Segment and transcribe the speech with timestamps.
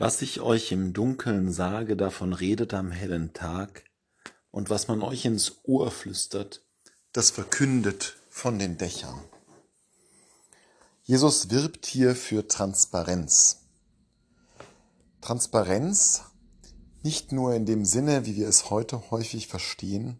[0.00, 3.84] Was ich euch im Dunkeln sage, davon redet am hellen Tag,
[4.50, 6.64] und was man euch ins Ohr flüstert,
[7.12, 9.22] das verkündet von den Dächern.
[11.02, 13.66] Jesus wirbt hier für Transparenz.
[15.20, 16.22] Transparenz
[17.02, 20.18] nicht nur in dem Sinne, wie wir es heute häufig verstehen,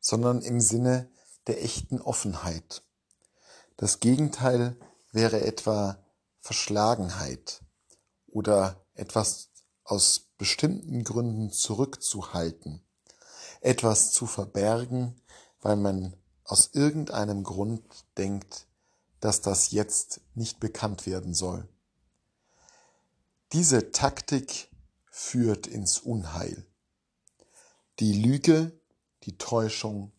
[0.00, 1.10] sondern im Sinne
[1.48, 2.82] der echten Offenheit.
[3.76, 4.74] Das Gegenteil
[5.12, 5.98] wäre etwa
[6.40, 7.60] Verschlagenheit,
[8.34, 9.50] oder etwas
[9.84, 12.82] aus bestimmten Gründen zurückzuhalten,
[13.60, 15.20] etwas zu verbergen,
[15.60, 17.82] weil man aus irgendeinem Grund
[18.18, 18.66] denkt,
[19.20, 21.68] dass das jetzt nicht bekannt werden soll.
[23.52, 24.68] Diese Taktik
[25.10, 26.66] führt ins Unheil.
[28.00, 28.72] Die Lüge,
[29.22, 30.10] die Täuschung,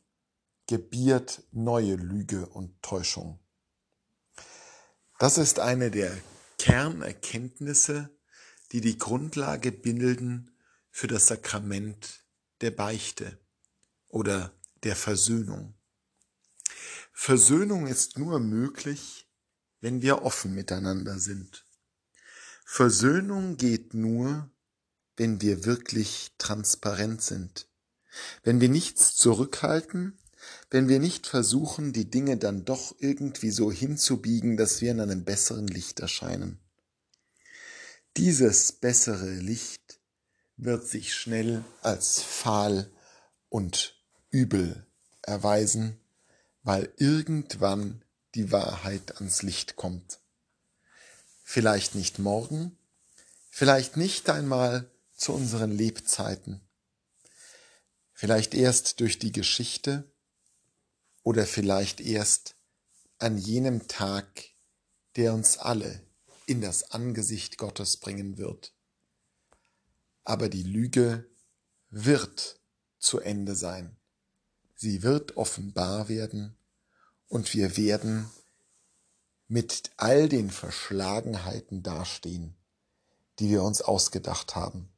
[0.68, 3.40] gebiert neue Lüge und Täuschung.
[5.20, 6.12] Das ist eine der
[6.58, 8.10] Kernerkenntnisse,
[8.76, 10.52] die die Grundlage bilden
[10.92, 12.26] für das Sakrament
[12.60, 13.40] der Beichte
[14.10, 14.52] oder
[14.84, 15.76] der Versöhnung.
[17.14, 19.30] Versöhnung ist nur möglich,
[19.80, 21.64] wenn wir offen miteinander sind.
[22.66, 24.52] Versöhnung geht nur,
[25.16, 27.70] wenn wir wirklich transparent sind,
[28.44, 30.20] wenn wir nichts zurückhalten,
[30.70, 35.24] wenn wir nicht versuchen, die Dinge dann doch irgendwie so hinzubiegen, dass wir in einem
[35.24, 36.60] besseren Licht erscheinen.
[38.18, 40.00] Dieses bessere Licht
[40.56, 42.90] wird sich schnell als fahl
[43.50, 44.88] und übel
[45.22, 46.00] erweisen,
[46.64, 50.22] weil irgendwann die Wahrheit ans Licht kommt.
[51.44, 52.78] Vielleicht nicht morgen,
[53.50, 56.62] vielleicht nicht einmal zu unseren Lebzeiten,
[58.14, 60.10] vielleicht erst durch die Geschichte,
[61.24, 62.56] oder vielleicht erst
[63.18, 64.26] an jenem Tag,
[65.18, 66.02] der uns alle
[66.46, 68.74] in das Angesicht Gottes bringen wird.
[70.24, 71.30] Aber die Lüge
[71.90, 72.60] wird
[73.00, 73.98] zu Ende sein.
[74.76, 76.58] Sie wird offenbar werden
[77.28, 78.30] und wir werden
[79.48, 82.56] mit all den Verschlagenheiten dastehen,
[83.40, 84.90] die wir uns ausgedacht haben.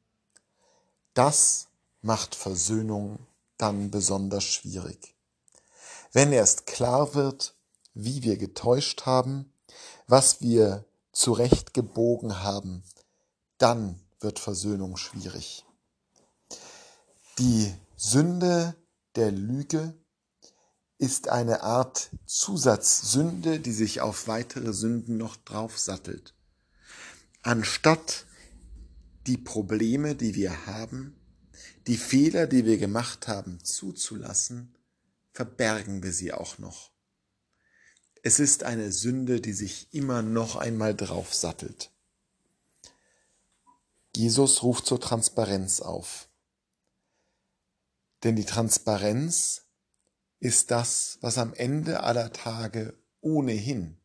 [1.14, 1.68] Das
[2.00, 3.26] macht Versöhnung
[3.56, 5.14] dann besonders schwierig.
[6.12, 7.54] Wenn erst klar wird,
[7.92, 9.52] wie wir getäuscht haben,
[10.06, 12.82] was wir zurechtgebogen haben,
[13.58, 15.64] dann wird Versöhnung schwierig.
[17.38, 18.74] Die Sünde
[19.16, 19.94] der Lüge
[20.98, 26.34] ist eine Art Zusatzsünde, die sich auf weitere Sünden noch draufsattelt.
[27.42, 28.26] Anstatt
[29.26, 31.14] die Probleme, die wir haben,
[31.86, 34.76] die Fehler, die wir gemacht haben, zuzulassen,
[35.32, 36.90] verbergen wir sie auch noch.
[38.28, 41.90] Es ist eine Sünde, die sich immer noch einmal draufsattelt.
[44.14, 46.28] Jesus ruft zur Transparenz auf.
[48.24, 49.62] Denn die Transparenz
[50.40, 53.96] ist das, was am Ende aller Tage ohnehin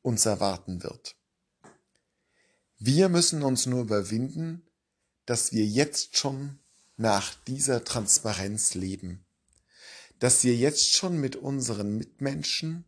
[0.00, 1.14] uns erwarten wird.
[2.78, 4.66] Wir müssen uns nur überwinden,
[5.26, 6.58] dass wir jetzt schon
[6.96, 9.26] nach dieser Transparenz leben
[10.18, 12.85] dass wir jetzt schon mit unseren Mitmenschen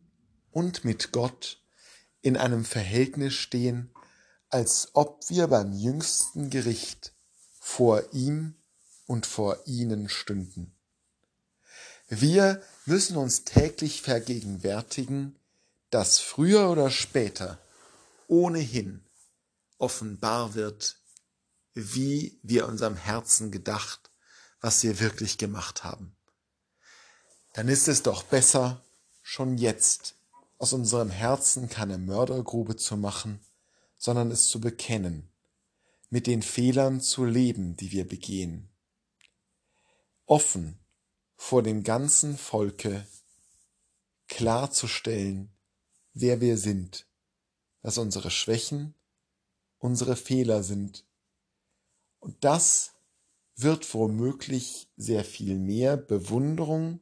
[0.51, 1.61] und mit Gott
[2.21, 3.91] in einem Verhältnis stehen,
[4.49, 7.13] als ob wir beim jüngsten Gericht
[7.59, 8.55] vor ihm
[9.05, 10.75] und vor ihnen stünden.
[12.07, 15.35] Wir müssen uns täglich vergegenwärtigen,
[15.91, 17.59] dass früher oder später
[18.27, 19.03] ohnehin
[19.77, 20.97] offenbar wird,
[21.73, 24.09] wie wir unserem Herzen gedacht,
[24.61, 26.15] was wir wirklich gemacht haben
[27.53, 28.81] dann ist es doch besser,
[29.21, 30.15] schon jetzt
[30.59, 33.39] aus unserem Herzen keine Mördergrube zu machen,
[33.97, 35.31] sondern es zu bekennen,
[36.09, 38.69] mit den Fehlern zu leben, die wir begehen.
[40.25, 40.77] Offen
[41.35, 43.07] vor dem ganzen Volke
[44.27, 45.49] klarzustellen,
[46.13, 47.07] wer wir sind,
[47.81, 48.93] was unsere Schwächen,
[49.77, 51.05] unsere Fehler sind.
[52.19, 52.95] Und das
[53.55, 56.99] wird womöglich sehr viel mehr Bewunderung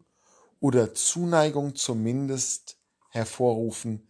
[0.60, 2.77] oder Zuneigung zumindest
[3.18, 4.08] hervorrufen,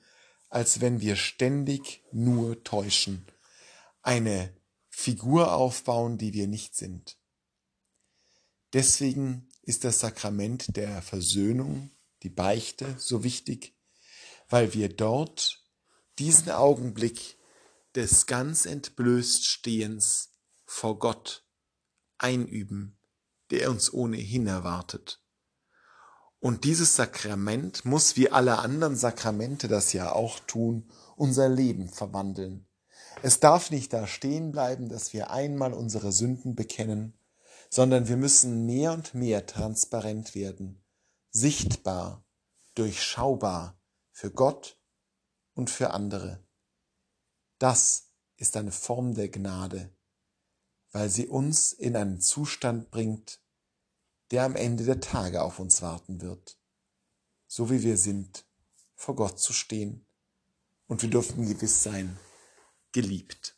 [0.50, 3.26] als wenn wir ständig nur täuschen,
[4.02, 4.56] eine
[4.90, 7.18] Figur aufbauen, die wir nicht sind.
[8.74, 11.92] Deswegen ist das Sakrament der Versöhnung,
[12.24, 13.76] die Beichte, so wichtig,
[14.50, 15.64] weil wir dort
[16.20, 17.38] diesen Augenblick
[17.96, 20.32] des ganz entblößt Stehens
[20.66, 21.46] vor Gott
[22.18, 22.98] einüben,
[23.52, 25.22] der uns ohnehin erwartet.
[26.40, 32.68] Und dieses Sakrament muss, wie alle anderen Sakramente das ja auch tun, unser Leben verwandeln.
[33.24, 37.18] Es darf nicht da stehen bleiben, dass wir einmal unsere Sünden bekennen,
[37.70, 40.84] sondern wir müssen mehr und mehr transparent werden,
[41.32, 42.24] sichtbar,
[42.76, 43.80] durchschaubar
[44.12, 44.80] für Gott
[45.54, 46.46] und für andere.
[47.58, 49.92] Das ist eine Form der Gnade,
[50.92, 53.40] weil sie uns in einen Zustand bringt,
[54.32, 56.58] der am Ende der Tage auf uns warten wird,
[57.48, 58.46] so wie wir sind,
[58.96, 60.06] vor Gott zu stehen.
[60.88, 62.18] Und wir dürfen gewiss sein,
[62.92, 63.57] geliebt.